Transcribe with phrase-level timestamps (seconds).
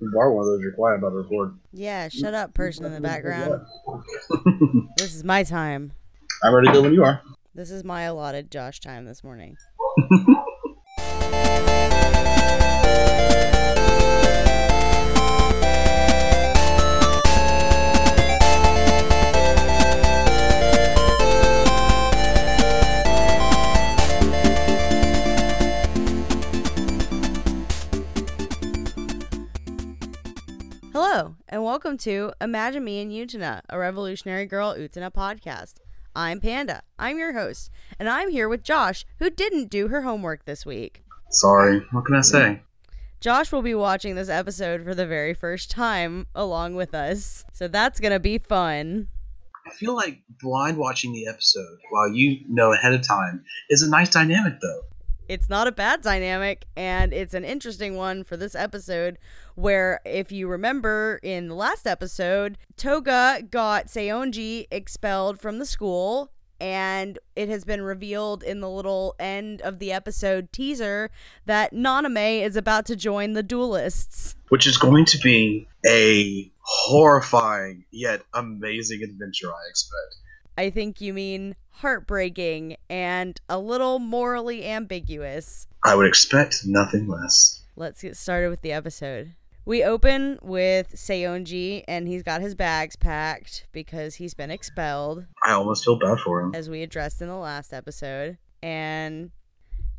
[0.00, 0.60] Borrow one of those.
[0.62, 1.58] You're quiet about to record.
[1.72, 3.60] Yeah, shut up, person in the background.
[4.96, 5.92] This is my time.
[6.42, 7.22] I'm ready to go when you are.
[7.54, 9.56] This is my allotted Josh time this morning.
[31.82, 35.76] welcome to Imagine Me and Utena, a Revolutionary Girl Utena podcast.
[36.14, 36.82] I'm Panda.
[36.98, 41.02] I'm your host, and I'm here with Josh, who didn't do her homework this week.
[41.30, 41.80] Sorry.
[41.92, 42.60] What can I say?
[43.18, 47.66] Josh will be watching this episode for the very first time along with us, so
[47.66, 49.08] that's gonna be fun.
[49.66, 53.88] I feel like blind watching the episode while you know ahead of time is a
[53.88, 54.82] nice dynamic, though.
[55.30, 59.16] It's not a bad dynamic, and it's an interesting one for this episode.
[59.54, 66.32] Where, if you remember in the last episode, Toga got Seonji expelled from the school,
[66.60, 71.12] and it has been revealed in the little end of the episode teaser
[71.46, 74.34] that Naname is about to join the duelists.
[74.48, 80.16] Which is going to be a horrifying yet amazing adventure, I expect.
[80.58, 85.66] I think you mean heartbreaking and a little morally ambiguous.
[85.82, 87.62] I would expect nothing less.
[87.76, 89.32] Let's get started with the episode.
[89.64, 95.52] We open with Seonji and he's got his bags packed because he's been expelled, I
[95.52, 96.54] almost feel bad for him.
[96.54, 98.38] as we addressed in the last episode.
[98.62, 99.30] And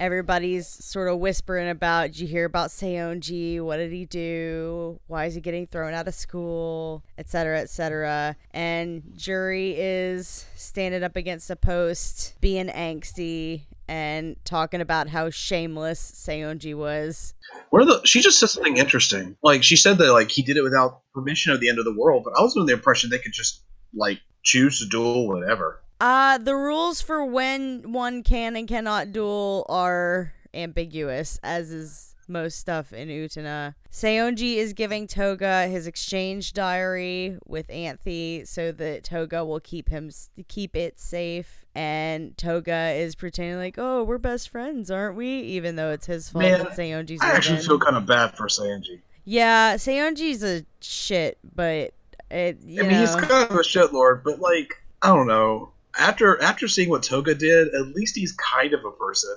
[0.02, 3.62] everybody's sort of whispering about, did you hear about Seonji?
[3.62, 5.00] What did he do?
[5.06, 7.04] Why is he getting thrown out of school?
[7.20, 7.60] Etc.
[7.60, 8.36] Etc.
[8.50, 16.12] And Jury is standing up against a post, being angsty and talking about how shameless
[16.12, 17.36] Seonji was.
[17.70, 19.38] Where the she just said something interesting.
[19.44, 21.94] Like she said that like he did it without permission of the end of the
[21.94, 23.62] world, but I was under the impression they could just
[23.94, 25.84] like choose to duel whatever.
[26.02, 32.58] Uh, the rules for when one can and cannot duel are ambiguous, as is most
[32.58, 33.76] stuff in Utena.
[33.92, 40.10] Seonji is giving Toga his exchange diary with Anthe so that Toga will keep him
[40.48, 41.66] keep it safe.
[41.76, 46.30] And Toga is pretending like, "Oh, we're best friends, aren't we?" Even though it's his
[46.30, 49.02] fault Man, that Seonji's I actually feel kind of bad for Sanji.
[49.24, 51.94] Yeah, Seonji's a shit, but
[52.32, 55.74] it I mean, he's kind of a shitlord, but like I don't know.
[56.00, 59.36] After after seeing what Toga did, at least he's kind of a person.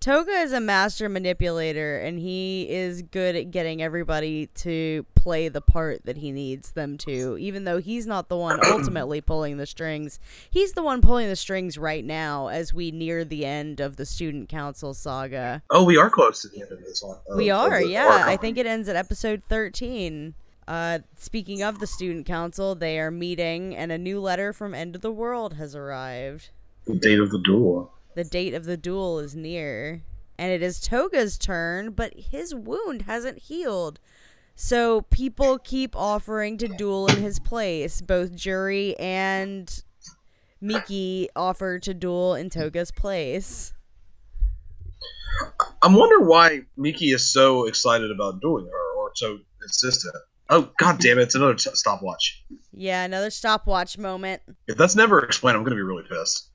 [0.00, 5.60] Toga is a master manipulator and he is good at getting everybody to play the
[5.60, 9.66] part that he needs them to, even though he's not the one ultimately pulling the
[9.66, 10.20] strings.
[10.50, 14.04] He's the one pulling the strings right now as we near the end of the
[14.04, 15.62] student council saga.
[15.70, 17.18] Oh, we are close to the end of this one.
[17.36, 18.24] We of- of are, yeah.
[18.26, 20.34] I think it ends at episode 13.
[20.68, 24.94] Uh, speaking of the student council, they are meeting and a new letter from End
[24.94, 26.50] of the World has arrived.
[26.86, 27.94] the date of the duel.
[28.14, 30.02] The date of the duel is near.
[30.36, 33.98] And it is Toga's turn, but his wound hasn't healed.
[34.54, 38.02] So people keep offering to duel in his place.
[38.02, 39.82] Both Jury and
[40.60, 43.72] Miki offer to duel in Toga's place.
[45.82, 50.14] I'm wondering why Miki is so excited about dueling her, or so insistent.
[50.50, 51.22] Oh god damn it!
[51.22, 52.42] It's another t- stopwatch.
[52.72, 54.42] Yeah, another stopwatch moment.
[54.66, 56.48] If that's never explained, I'm gonna be really pissed.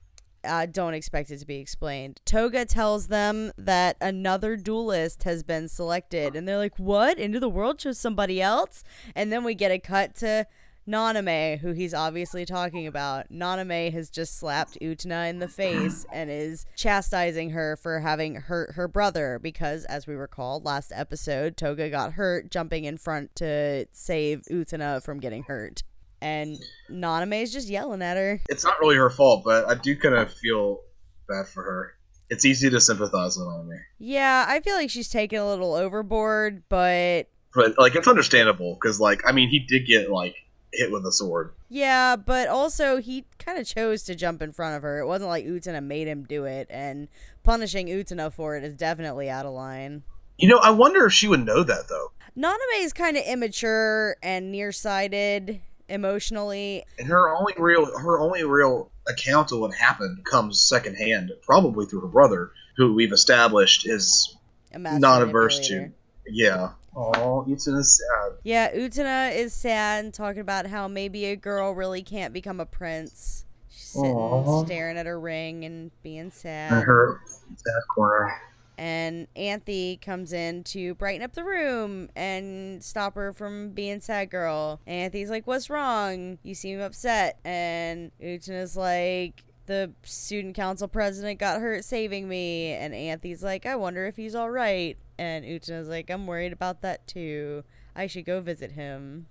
[0.46, 2.20] uh, don't expect it to be explained.
[2.26, 7.18] Toga tells them that another duelist has been selected, and they're like, "What?
[7.18, 8.84] Into the world chose somebody else?"
[9.16, 10.48] And then we get a cut to
[10.88, 13.32] Naname, who he's obviously talking about.
[13.32, 18.74] Naname has just slapped Utena in the face and is chastising her for having hurt
[18.76, 23.86] her brother because, as we recall last episode, Toga got hurt jumping in front to
[23.92, 25.84] save Utena from getting hurt.
[26.22, 26.58] And
[26.90, 28.42] Naname is just yelling at her.
[28.50, 30.80] It's not really her fault, but I do kind of feel
[31.28, 31.94] bad for her.
[32.30, 36.64] It's easy to sympathize with Anime, Yeah, I feel like she's taken a little overboard,
[36.70, 40.36] but but like it's understandable because like I mean he did get like
[40.74, 41.54] hit with a sword.
[41.70, 45.00] yeah, but also he kind of chose to jump in front of her.
[45.00, 47.08] It wasn't like Utena made him do it, and
[47.44, 50.04] punishing Utena for it is definitely out of line.
[50.38, 52.12] You know, I wonder if she would know that though.
[52.36, 56.84] Naname is kind of immature and nearsighted emotionally.
[56.98, 62.02] And her only real her only real account of what happened comes secondhand, probably through
[62.02, 64.36] her brother, who we've established is
[64.76, 65.92] not averse to.
[66.28, 66.72] Yeah.
[66.96, 68.34] Oh, is sad.
[68.44, 72.66] Yeah, Utena is sad and talking about how maybe a girl really can't become a
[72.66, 73.46] prince.
[73.70, 74.66] She's sitting Aw.
[74.66, 76.72] staring at her ring and being sad.
[76.74, 77.22] In her
[77.56, 78.34] sad corner.
[78.78, 84.30] And Anthe comes in to brighten up the room and stop her from being sad
[84.30, 84.80] girl.
[84.88, 86.40] And Anthe's like, What's wrong?
[86.44, 87.40] You seem upset.
[87.44, 92.74] And Utena's like, the student council president got hurt saving me.
[92.74, 94.98] And Anthe's like, I wonder if he's all right.
[95.18, 97.64] And Utena's like, I'm worried about that too.
[97.96, 99.28] I should go visit him.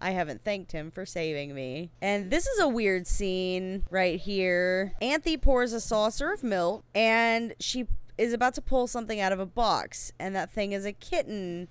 [0.00, 1.90] I haven't thanked him for saving me.
[2.00, 4.94] And this is a weird scene right here.
[5.02, 7.86] Anthe pours a saucer of milk and she
[8.16, 10.12] is about to pull something out of a box.
[10.20, 11.66] And that thing is a kitten.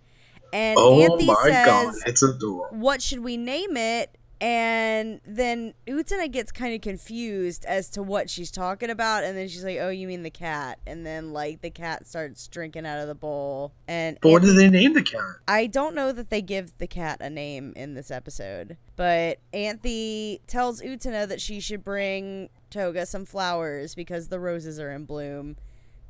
[0.51, 2.67] And Oh Anthe my says, god, it's adorable.
[2.77, 4.16] what should we name it?
[4.39, 9.47] And then Utena gets kind of confused as to what she's talking about, and then
[9.47, 12.99] she's like, "Oh, you mean the cat?" And then like the cat starts drinking out
[12.99, 15.37] of the bowl, and But what did they name the cat?
[15.47, 20.39] I don't know that they give the cat a name in this episode, but Anthe
[20.45, 25.55] tells Utena that she should bring Toga some flowers because the roses are in bloom.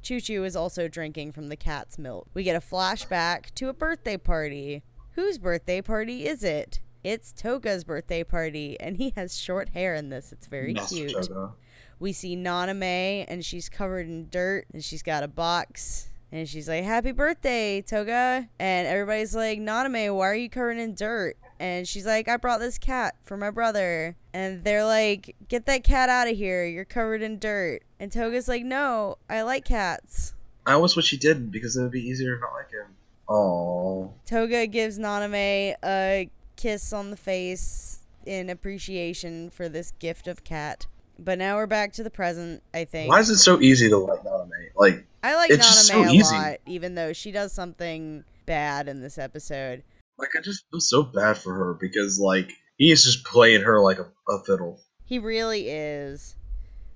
[0.02, 2.28] Choo Choo is also drinking from the cat's milk.
[2.34, 4.84] We get a flashback to a birthday party.
[5.12, 6.80] Whose birthday party is it?
[7.04, 10.32] It's Toga's birthday party, and he has short hair in this.
[10.32, 11.14] It's very Master cute.
[11.14, 11.52] Toga.
[12.00, 16.10] We see Naname, and she's covered in dirt, and she's got a box.
[16.32, 18.50] And she's like, Happy birthday, Toga.
[18.60, 21.38] And everybody's like, Naname, why are you covered in dirt?
[21.60, 24.16] And she's like, I brought this cat for my brother.
[24.34, 26.66] And they're like, Get that cat out of here.
[26.66, 27.84] You're covered in dirt.
[28.00, 30.34] And Toga's like, No, I like cats.
[30.66, 32.94] I almost wish he didn't because it would be easier if I like him.
[33.30, 40.44] Oh, Toga gives Naname a kiss on the face in appreciation for this gift of
[40.44, 40.86] cat.
[41.20, 43.10] But now we're back to the present, I think.
[43.10, 44.50] why is it so easy to like Naname?
[44.76, 46.36] Like, I like It's just so a easy.
[46.36, 49.84] lot, even though she does something bad in this episode.
[50.20, 53.80] like I just feel so bad for her because like he is just playing her
[53.82, 54.80] like a, a fiddle.
[55.06, 56.36] He really is.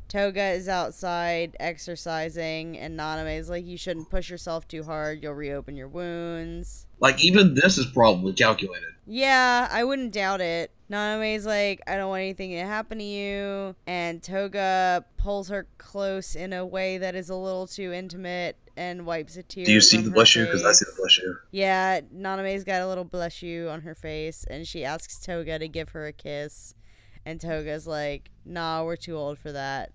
[0.08, 5.34] Toga is outside exercising, and Naname is like, You shouldn't push yourself too hard, you'll
[5.34, 6.86] reopen your wounds.
[7.00, 8.90] Like even this is probably calculated.
[9.14, 10.72] Yeah, I wouldn't doubt it.
[10.90, 13.76] Naname's like, I don't want anything to happen to you.
[13.86, 19.06] And Toga pulls her close in a way that is a little too intimate and
[19.06, 19.66] wipes a tear.
[19.66, 20.46] Do you see the blush you?
[20.46, 21.36] Because I see the blush you.
[21.52, 25.68] Yeah, Naname's got a little blush you on her face, and she asks Toga to
[25.68, 26.74] give her a kiss.
[27.26, 29.92] And Toga's like, nah, we're too old for that.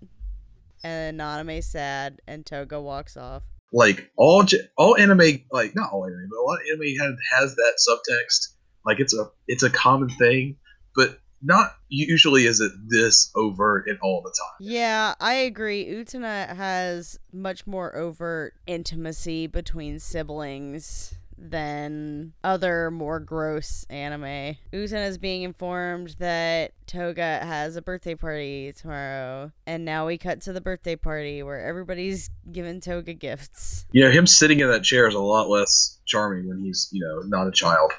[0.83, 3.41] And Naname's sad, and Toga walks off.
[3.73, 4.45] Like all
[4.77, 8.53] all anime, like not all anime, but a lot of anime has has that subtext.
[8.87, 10.55] Like it's a it's a common thing,
[10.95, 14.55] but not usually is it this overt and all the time.
[14.59, 15.85] Yeah, I agree.
[15.85, 24.57] Utena has much more overt intimacy between siblings than other more gross anime.
[24.73, 30.41] Utena is being informed that Toga has a birthday party tomorrow, and now we cut
[30.41, 33.85] to the birthday party where everybody's giving Toga gifts.
[33.91, 37.01] You know, him sitting in that chair is a lot less charming when he's you
[37.01, 37.91] know not a child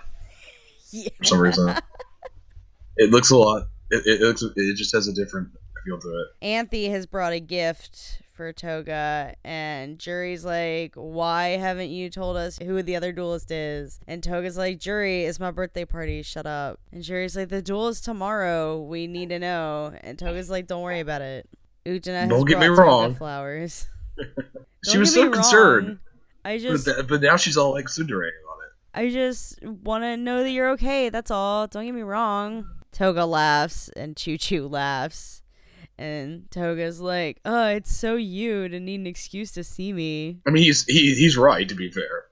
[0.90, 1.08] Yeah.
[1.19, 1.75] for some reason.
[2.96, 3.69] it looks a lot.
[3.90, 4.43] It, it looks.
[4.43, 5.49] It just has a different
[5.85, 6.44] feel to it.
[6.44, 12.58] Anthe has brought a gift for Toga, and Jury's like, Why haven't you told us
[12.58, 14.00] who the other duelist is?
[14.06, 16.79] And Toga's like, Jury, it's my birthday party, shut up.
[16.93, 19.93] And Jury's like, The duel is tomorrow, we need to know.
[20.02, 21.49] And Toga's like, Don't worry about it.
[21.85, 23.14] Has Don't get me wrong.
[23.14, 23.88] flowers.
[24.85, 25.99] she was so concerned.
[26.44, 28.35] I but, just, that, but now she's all like it.
[28.98, 31.08] I just want to know that you're okay.
[31.08, 31.68] That's all.
[31.68, 32.66] Don't get me wrong.
[32.90, 35.40] Toga laughs and Choo Choo laughs.
[35.96, 40.40] And Toga's like, oh, it's so you to need an excuse to see me.
[40.49, 42.25] I mean, he's he, he's right to be fair.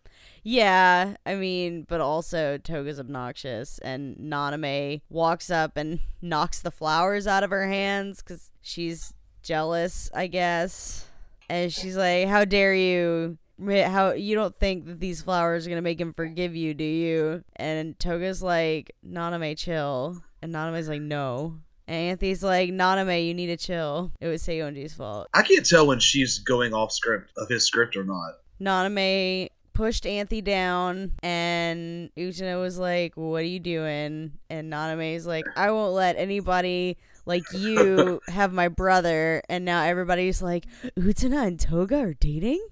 [0.42, 3.78] Yeah, I mean, but also Toga's obnoxious.
[3.78, 9.14] And Naname walks up and knocks the flowers out of her hands because she's
[9.44, 11.06] jealous, I guess.
[11.48, 13.38] And she's like, how dare you?
[13.58, 17.44] How you don't think that these flowers are gonna make him forgive you, do you?
[17.56, 20.22] And Toga's like, Naname, chill.
[20.42, 21.58] And Naname's like, no.
[21.88, 24.12] And Anthy's like, Naname, you need to chill.
[24.20, 25.28] It was Seiyonji's fault.
[25.32, 28.34] I can't tell when she's going off script of his script or not.
[28.60, 34.32] Naname pushed Anthe down, and Utena was like, What are you doing?
[34.50, 36.96] And Naname's like, I won't let anybody
[37.26, 39.42] like you have my brother.
[39.48, 40.66] And now everybody's like,
[40.98, 42.66] Utena and Toga are dating?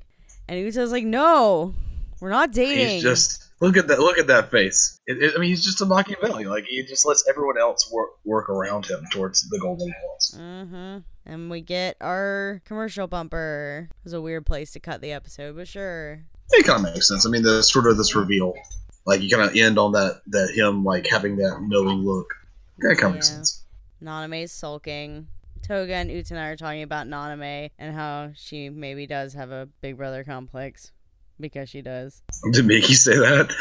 [0.48, 1.74] And Utena's like, No,
[2.20, 2.88] we're not dating.
[2.88, 4.98] He's just look at that look at that face.
[5.06, 6.44] It, it- I mean, he's just a Machiavelli.
[6.44, 10.34] Like he just lets everyone else work work around him towards the golden balls.
[10.38, 10.98] Mm-hmm.
[11.26, 13.88] And we get our commercial bumper.
[13.90, 16.22] It was a weird place to cut the episode, but sure.
[16.50, 17.24] It kind of makes sense.
[17.26, 18.52] I mean, the sort of this reveal,
[19.06, 22.34] like you kind of end on that that him like having that knowing look.
[22.80, 23.36] That kind of makes Yeah.
[23.36, 23.62] sense.
[24.02, 25.28] Naname's sulking.
[25.64, 29.96] Toga and Utena are talking about Naname and how she maybe does have a big
[29.96, 30.92] brother complex.
[31.40, 32.22] because she does.
[32.52, 33.52] Did Miki say that?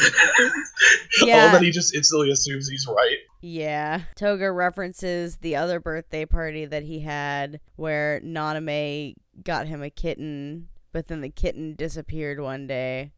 [1.26, 1.46] Yeah.
[1.46, 3.18] All that he just instantly assumes he's right.
[3.42, 4.02] Yeah.
[4.16, 10.68] Toga references the other birthday party that he had where Naname got him a kitten,
[10.92, 13.12] but then the kitten disappeared one day,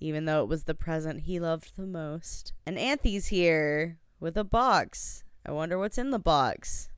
[0.00, 2.52] even though it was the present he loved the most.
[2.64, 5.22] And Anthy's here with a box.
[5.44, 6.88] I wonder what's in the box.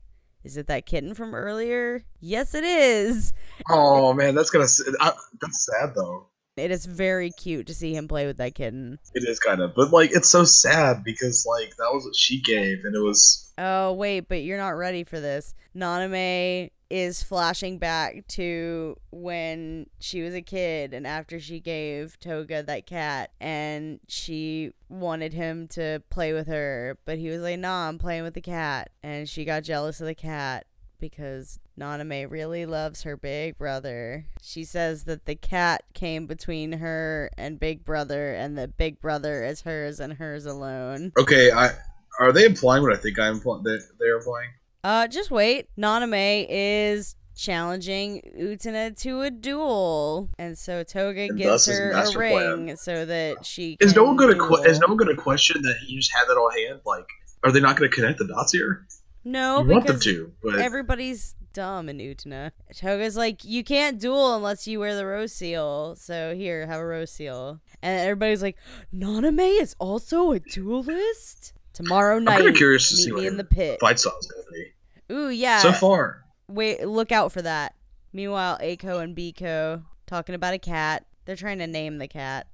[0.43, 2.03] Is it that kitten from earlier?
[2.19, 3.33] Yes, it is.
[3.69, 4.67] Oh man, that's gonna
[4.99, 6.27] I, that's sad though.
[6.57, 8.99] It is very cute to see him play with that kitten.
[9.13, 12.41] It is kind of, but like it's so sad because like that was what she
[12.41, 15.53] gave, and it was Oh, wait, but you're not ready for this.
[15.75, 22.61] Naname is flashing back to when she was a kid and after she gave Toga
[22.63, 27.87] that cat and she wanted him to play with her, but he was like, "Nah,
[27.87, 30.65] I'm playing with the cat." And she got jealous of the cat
[30.99, 34.25] because Naname really loves her big brother.
[34.41, 39.43] She says that the cat came between her and Big Brother and that Big Brother
[39.43, 41.13] is hers and hers alone.
[41.17, 41.51] okay.
[41.51, 41.71] I
[42.19, 44.49] are they implying what I think I'm impl- they're implying?
[44.83, 45.67] Uh, just wait.
[45.77, 52.65] Naname is challenging Utena to a duel, and so Toga And gives her a ring
[52.65, 52.77] plan.
[52.77, 54.63] so that she Is no one gonna que- duel.
[54.63, 56.81] is no one gonna question that he just had that on hand?
[56.85, 57.05] Like,
[57.43, 58.85] are they not gonna connect the dots here?
[59.23, 62.49] no you want them to, but everybody's dumb in Utena.
[62.75, 65.95] Toga's like, you can't duel unless you wear the rose seal.
[65.95, 68.57] So here, have a rose seal, and everybody's like,
[68.95, 71.53] Naname is also a duelist.
[71.73, 73.79] Tomorrow I'm night, kind of curious to meet see what me in the the pit.
[73.79, 75.13] fight style is gonna be.
[75.13, 75.59] Ooh, yeah.
[75.59, 77.75] So far, Wait, look out for that.
[78.13, 81.05] Meanwhile, Aiko and Biko talking about a cat.
[81.25, 82.47] They're trying to name the cat.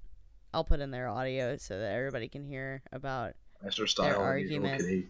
[0.53, 3.33] I'll put in their audio so that everybody can hear about.
[3.63, 5.07] Master style Their argument.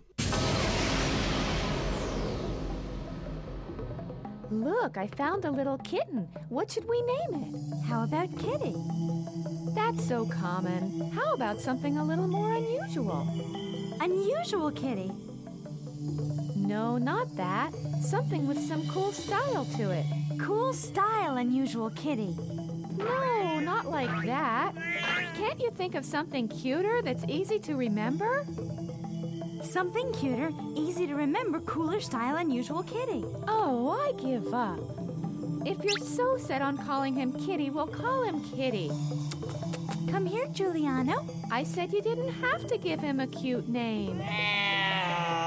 [4.50, 6.30] Look, I found a little kitten.
[6.48, 7.86] What should we name it?
[7.86, 8.76] How about Kitty?
[9.76, 11.12] That's so common.
[11.12, 13.28] How about something a little more unusual?
[14.00, 15.12] Unusual kitty.
[16.56, 17.72] No, not that.
[18.02, 20.06] Something with some cool style to it.
[20.40, 22.36] Cool style, unusual kitty.
[22.98, 24.74] No, not like that.
[25.36, 28.46] Can't you think of something cuter that's easy to remember?
[29.64, 33.24] Something cuter, easy to remember, cooler style, unusual kitty.
[33.48, 34.80] Oh, I give up.
[35.66, 38.90] If you're so set on calling him Kitty, we'll call him Kitty.
[40.10, 41.26] Come here, Giuliano.
[41.50, 44.22] I said you didn't have to give him a cute name.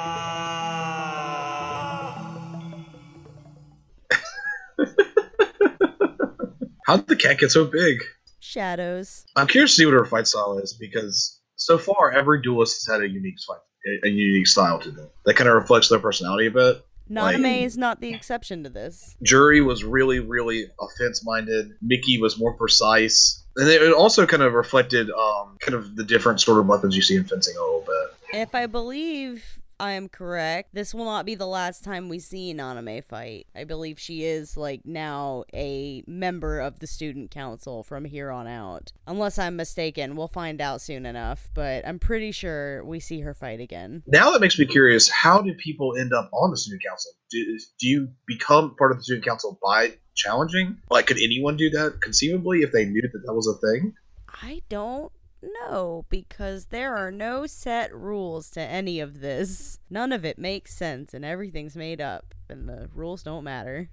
[6.87, 8.03] How did the cat get so big?
[8.41, 9.25] Shadows.
[9.37, 12.95] I'm curious to see what her fight style is because so far every duelist has
[12.95, 13.59] had a unique fight,
[14.05, 16.85] a, a unique style to them that kind of reflects their personality a bit.
[17.11, 19.17] Naname Like- is not the exception to this.
[19.23, 21.73] Jury was really, really offense minded.
[21.83, 26.41] Miki was more precise, and it also kind of reflected um, kind of the different
[26.41, 28.39] sort of weapons you see in fencing a little bit.
[28.41, 32.53] If I believe I am correct, this will not be the last time we see
[32.53, 33.47] Naname fight.
[33.57, 38.47] I believe she is, like, now a member of the student council from here on
[38.47, 38.93] out.
[39.07, 43.33] Unless I'm mistaken, we'll find out soon enough, but I'm pretty sure we see her
[43.33, 44.03] fight again.
[44.07, 47.13] Now that makes me curious: how do people end up on the student council?
[47.31, 50.79] Do, do you become part of the student council by challenging?
[50.91, 53.95] Like, could anyone do that conceivably if they knew that that was a thing?
[54.29, 55.11] I don't
[55.43, 59.79] know because there are no set rules to any of this.
[59.89, 63.89] None of it makes sense and everything's made up and the rules don't matter.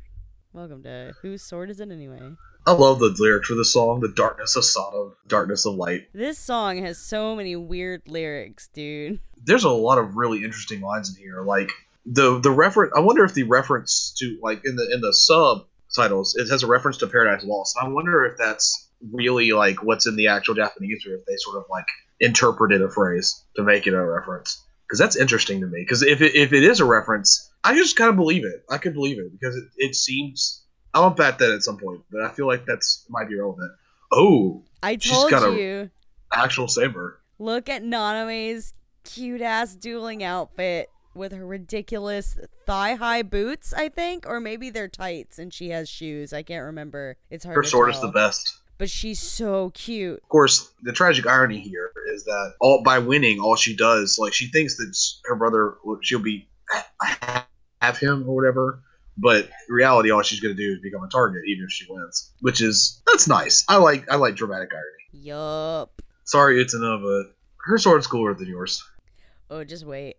[0.51, 2.33] Welcome to Whose Sword Is It Anyway?
[2.65, 6.37] I love the lyrics for the song, "The darkness of Sodom, darkness of light." This
[6.37, 9.19] song has so many weird lyrics, dude.
[9.45, 11.43] there's a lot of really interesting lines in here.
[11.43, 11.71] Like
[12.05, 12.91] the the reference.
[12.95, 15.13] I wonder if the reference to like in the in the
[15.89, 17.77] subtitles it has a reference to Paradise Lost.
[17.81, 21.57] I wonder if that's really like what's in the actual Japanese, or if they sort
[21.57, 21.85] of like
[22.19, 24.63] interpreted a phrase to make it a reference.
[24.87, 25.81] Because that's interesting to me.
[25.81, 28.63] Because if it, if it is a reference, I just kind of believe it.
[28.69, 30.63] I could believe it because it, it seems.
[30.93, 33.71] I'll bet that at some point, but I feel like that's might be relevant.
[34.11, 35.89] Oh, I She's told got a- you.
[36.33, 37.19] actual saber.
[37.39, 44.25] Look at Naname's cute ass dueling outfit with her ridiculous thigh high boots, I think,
[44.27, 46.33] or maybe they're tights and she has shoes.
[46.33, 47.17] I can't remember.
[47.29, 48.59] It's hard Her sword is the best.
[48.77, 50.19] But she's so cute.
[50.21, 54.33] Of course, the tragic irony here is that all by winning, all she does, like
[54.33, 54.95] she thinks that
[55.25, 56.47] her brother, she'll be
[57.81, 58.83] have him or whatever.
[59.17, 61.87] But in reality, all she's going to do is become a target, even if she
[61.89, 62.31] wins.
[62.41, 63.65] Which is that's nice.
[63.67, 65.25] I like I like dramatic irony.
[65.25, 66.01] Yup.
[66.25, 67.33] Sorry, it's enough, but
[67.65, 68.83] her sword's cooler than yours.
[69.49, 70.17] Oh, just wait.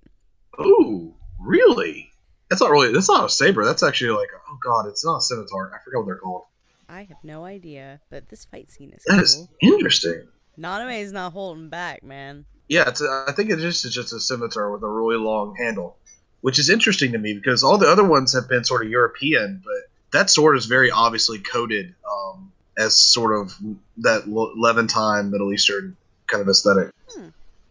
[0.60, 2.10] Ooh, really?
[2.50, 2.92] That's not really.
[2.92, 3.64] That's not a saber.
[3.64, 5.70] That's actually like oh god, it's not a scimitar.
[5.74, 6.44] I forgot what they're called.
[6.88, 9.48] I have no idea, but this fight scene is That is cool.
[9.60, 10.26] interesting.
[10.58, 12.46] Naname is not holding back, man.
[12.68, 15.54] Yeah, it's a, I think it is just just a scimitar with a really long
[15.56, 15.96] handle,
[16.40, 19.62] which is interesting to me because all the other ones have been sort of European,
[19.64, 23.54] but that sword is very obviously coded um, as sort of
[23.98, 25.96] that Levantine Middle Eastern
[26.26, 26.90] kind of aesthetic.
[27.10, 27.28] Hmm.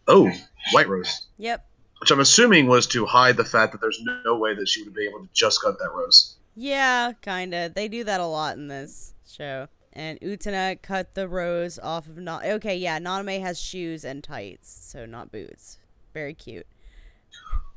[0.07, 0.31] Oh,
[0.71, 1.66] White Rose, Yep.
[1.99, 4.93] Which I'm assuming was to hide the fact that there's no way that she would
[4.93, 6.35] be able to just cut that rose.
[6.55, 7.69] Yeah, kinda.
[7.73, 9.67] They do that a lot in this show.
[9.93, 12.45] And Utena cut the rose off of not.
[12.45, 15.79] Okay, yeah, Naname has shoes and tights, so not boots.
[16.13, 16.67] Very cute.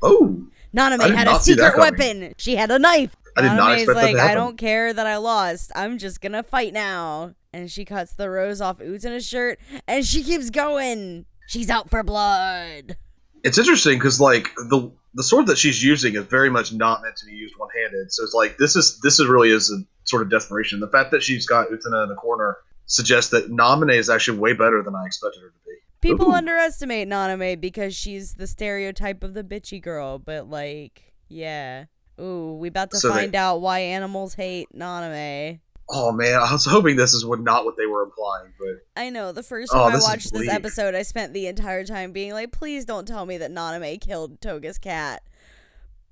[0.02, 2.34] Oh, Naname had a not that secret weapon.
[2.36, 3.16] She had a knife.
[3.36, 5.72] I did not Naname's expect that like, to I don't care that I lost.
[5.74, 7.34] I'm just gonna fight now.
[7.52, 9.58] And she cuts the rose off Utena's shirt,
[9.88, 11.26] and she keeps going.
[11.48, 12.96] She's out for blood.
[13.44, 17.16] It's interesting because like the the sword that she's using is very much not meant
[17.16, 18.12] to be used one handed.
[18.12, 20.80] So it's like this is this is really is a sort of desperation.
[20.80, 24.52] The fact that she's got Utena in the corner suggests that Naname is actually way
[24.52, 25.73] better than I expected her to be.
[26.00, 26.35] People Ooh.
[26.35, 31.85] underestimate Naname because she's the stereotype of the bitchy girl, but like, yeah.
[32.20, 35.61] Ooh, we about to So they- find out why animals hate Naname.
[35.92, 39.11] Oh man, I was hoping this is what not what they were implying, but I
[39.11, 39.32] know.
[39.32, 42.52] The first Oh, time I watched this episode, I spent the entire time being like,
[42.52, 45.23] "Please don't tell me that Naname killed Toga's cat."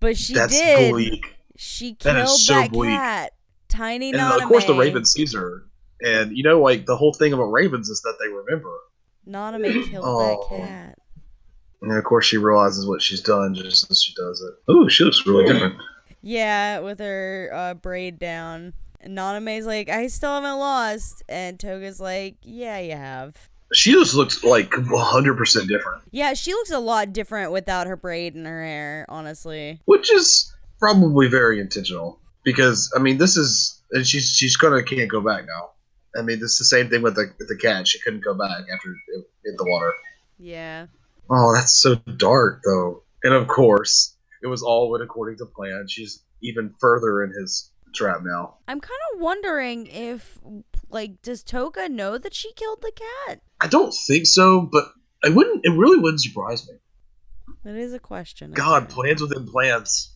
[0.01, 0.93] But she that's did.
[0.93, 1.37] bleak.
[1.57, 3.33] She killed is so that cat.
[3.69, 4.43] Tiny And Naname.
[4.43, 5.65] of course, the Raven sees her,
[6.01, 8.73] and you know, like the whole thing about ravens is that they remember.
[9.29, 10.47] Naname killed Oh.
[10.51, 10.99] that cat.
[11.83, 14.55] And of course, she realizes what she's done just as she does it.
[14.67, 15.77] Oh, she looks really different.
[16.23, 18.73] Yeah, with her uh, braid down.
[19.09, 21.23] And Naname's like, I still haven't lost.
[21.31, 23.37] And Toga's like, Yeah, you have.
[23.73, 28.35] She just looks like 100% different, Yeah, she looks a lot different without her braid
[28.35, 29.81] in her hair, honestly.
[29.87, 35.11] which is probably very intentional because I mean, this is and she's she's gonna can't
[35.11, 35.71] go back now.
[36.19, 37.89] I mean, this is the same thing with the with the cat.
[37.89, 39.93] She couldn't go back after it hit the water.
[40.39, 40.87] Yeah.
[41.31, 43.03] Oh, that's so dark, though.
[43.23, 45.87] And of course, it was all went according to plan.
[45.89, 48.57] She's even further in his trap now.
[48.67, 50.39] I'm kind of wondering if,
[50.89, 53.41] like, does Toga know that she killed the cat?
[53.61, 54.85] I don't think so, but
[55.23, 55.65] it wouldn't.
[55.65, 56.77] It really wouldn't surprise me.
[57.65, 58.53] That is a question.
[58.53, 60.15] God, plans within plans.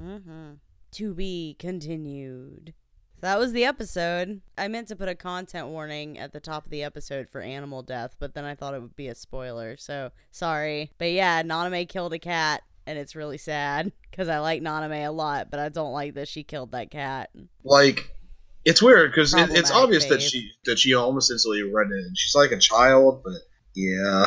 [0.00, 0.54] Mm-hmm.
[0.92, 2.74] To be continued.
[3.16, 4.40] So that was the episode.
[4.56, 7.82] I meant to put a content warning at the top of the episode for animal
[7.82, 10.92] death, but then I thought it would be a spoiler, so sorry.
[10.98, 15.10] But yeah, Naname killed a cat, and it's really sad because I like Naname a
[15.10, 17.28] lot, but I don't like that she killed that cat.
[17.62, 18.16] Like,
[18.64, 22.16] it's weird because it, it's obvious that she that she almost instantly read it.
[22.16, 23.34] She's like a child, but
[23.74, 24.24] yeah,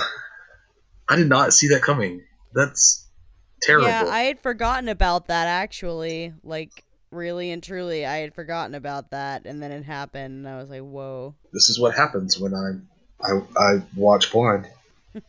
[1.09, 2.21] I did not see that coming.
[2.53, 3.07] That's
[3.63, 3.87] terrible.
[3.87, 6.33] Yeah, I had forgotten about that actually.
[6.43, 10.57] Like, really and truly, I had forgotten about that, and then it happened, and I
[10.57, 11.33] was like, whoa.
[11.51, 12.73] this is what happens when I
[13.27, 14.67] I, I watch blind.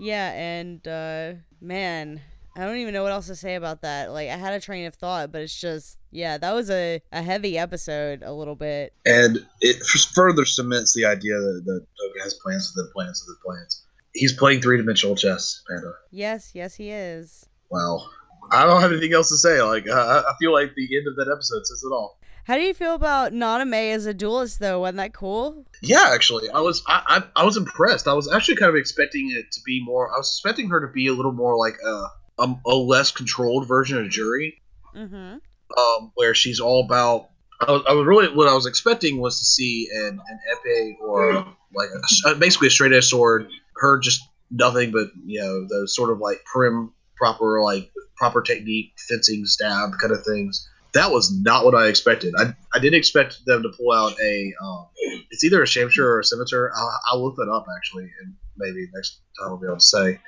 [0.00, 2.20] Yeah, and uh man,
[2.56, 4.12] I don't even know what else to say about that.
[4.12, 7.22] Like I had a train of thought, but it's just yeah, that was a, a
[7.22, 8.92] heavy episode a little bit.
[9.06, 13.40] and it f- further cements the idea that, that Toga has plans within plans within
[13.44, 13.82] plans.
[14.14, 15.92] He's playing three dimensional chess, Panda.
[16.10, 17.46] Yes, yes he is.
[17.70, 18.06] Wow.
[18.50, 19.62] I don't have anything else to say.
[19.62, 22.18] Like uh, I I feel like the end of that episode says it all.
[22.44, 24.80] How do you feel about Naname as a duelist though?
[24.80, 25.64] Wasn't that cool?
[25.80, 28.08] Yeah, actually, I was I, I, I was impressed.
[28.08, 30.08] I was actually kind of expecting it to be more.
[30.12, 32.06] I was expecting her to be a little more like a
[32.38, 34.60] a, a less controlled version of Jury,
[34.96, 35.36] Mm-hmm.
[35.78, 37.28] um, where she's all about.
[37.66, 40.94] I was, I was really what I was expecting was to see an an epee
[41.00, 41.88] or like
[42.26, 43.48] a, basically a straight edge sword.
[43.76, 48.94] Her just nothing but you know those sort of like prim, proper like proper technique
[49.08, 50.68] fencing stab kind of things.
[50.94, 52.34] That was not what I expected.
[52.36, 54.52] I, I didn't expect them to pull out a.
[54.62, 54.86] Um,
[55.30, 56.70] it's either a shamshir or a scimitar.
[56.76, 60.20] I'll, I'll look that up actually, and maybe next time I'll be able to say.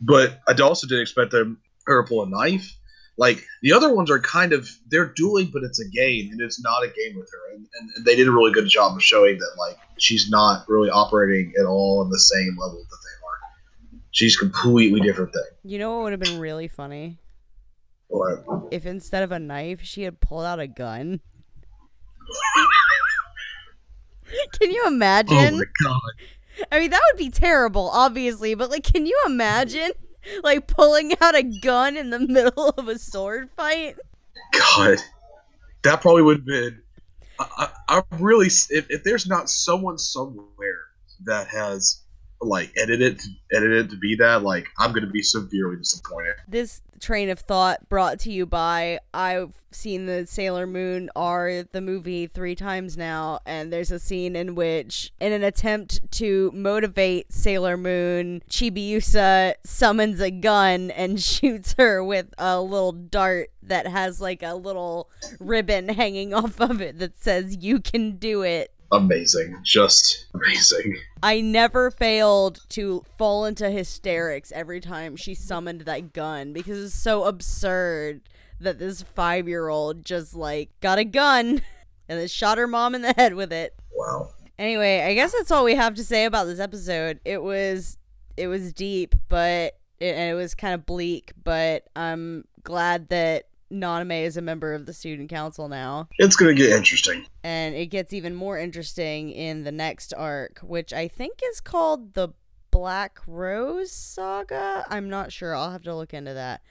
[0.00, 2.74] But I also didn't expect them her to pull a knife.
[3.16, 6.62] Like the other ones are kind of they're dueling, but it's a game, and it's
[6.62, 7.54] not a game with her.
[7.54, 10.68] And, and, and they did a really good job of showing that like she's not
[10.68, 14.02] really operating at all on the same level that they are.
[14.12, 15.42] She's completely different thing.
[15.64, 17.18] You know what would have been really funny?
[18.10, 21.20] But If instead of a knife she had pulled out a gun.
[24.58, 25.54] Can you imagine?
[25.54, 26.00] oh my god,
[26.72, 29.92] I mean, that would be terrible, obviously, but like, can you imagine
[30.42, 33.96] like pulling out a gun in the middle of a sword fight?
[34.52, 34.98] God,
[35.82, 36.82] that probably would have been.
[37.38, 40.78] I, I, I really, if, if there's not someone somewhere
[41.24, 42.02] that has
[42.40, 43.22] like edit it
[43.52, 46.34] edit it to be that, like I'm gonna be severely disappointed.
[46.46, 51.80] This train of thought brought to you by I've seen the Sailor Moon R the
[51.80, 57.32] movie three times now, and there's a scene in which, in an attempt to motivate
[57.32, 64.20] Sailor Moon, Chibiusa summons a gun and shoots her with a little dart that has
[64.20, 69.58] like a little ribbon hanging off of it that says "You can do it." Amazing,
[69.62, 70.96] just amazing.
[71.22, 76.94] I never failed to fall into hysterics every time she summoned that gun because it's
[76.94, 78.22] so absurd
[78.60, 81.60] that this five year old just like got a gun
[82.08, 83.74] and then shot her mom in the head with it.
[83.92, 84.30] Wow.
[84.58, 87.20] Anyway, I guess that's all we have to say about this episode.
[87.24, 87.98] It was
[88.36, 93.47] it was deep, but it, and it was kind of bleak, but I'm glad that
[93.72, 96.08] Naname is a member of the student council now.
[96.18, 97.26] It's gonna get interesting.
[97.42, 102.14] And it gets even more interesting in the next arc, which I think is called
[102.14, 102.28] the
[102.70, 104.84] Black Rose Saga.
[104.88, 105.54] I'm not sure.
[105.54, 106.62] I'll have to look into that.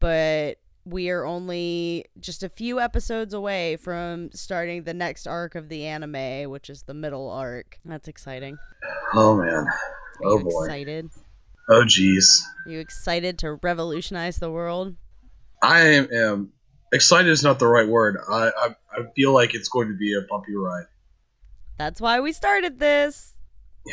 [0.00, 5.68] But we are only just a few episodes away from starting the next arc of
[5.68, 7.78] the anime, which is the middle arc.
[7.84, 8.58] That's exciting.
[9.14, 9.48] Oh man.
[9.66, 9.66] Are
[10.24, 10.64] Oh you boy.
[10.64, 11.10] excited?
[11.70, 12.42] Oh jeez.
[12.66, 14.96] Are you excited to revolutionize the world?
[15.64, 16.52] I am,
[16.92, 18.18] excited is not the right word.
[18.28, 20.86] I, I I feel like it's going to be a bumpy ride.
[21.78, 23.34] That's why we started this.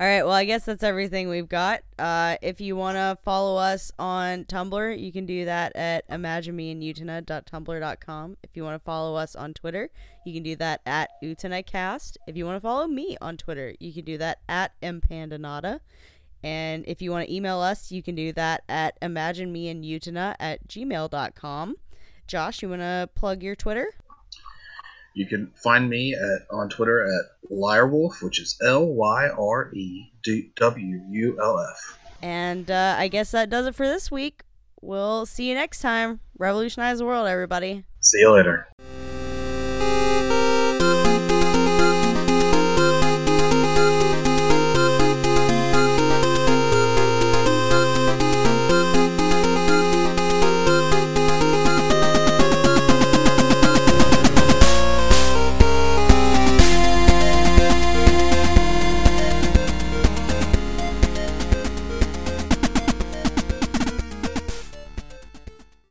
[0.00, 1.82] All right, well, I guess that's everything we've got.
[2.00, 8.36] Uh, if you want to follow us on Tumblr, you can do that at imaginemeandutana.tumblr.com.
[8.42, 9.90] If you want to follow us on Twitter,
[10.26, 12.16] you can do that at UtanaCast.
[12.26, 15.78] If you want to follow me on Twitter, you can do that at mpandanata.
[16.44, 21.76] And if you want to email us, you can do that at imaginemeandutana at gmail.com.
[22.26, 23.88] Josh, you want to plug your Twitter?
[25.14, 30.12] You can find me at on Twitter at Lyrewulf, which is L Y R E
[30.56, 31.98] W U L F.
[32.20, 34.42] And uh, I guess that does it for this week.
[34.82, 36.20] We'll see you next time.
[36.36, 37.84] Revolutionize the world, everybody.
[38.00, 38.68] See you later.